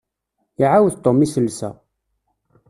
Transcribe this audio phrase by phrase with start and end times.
[0.61, 1.69] Iɛawed Tom iselsa.